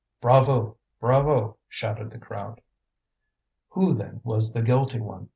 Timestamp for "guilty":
4.63-4.99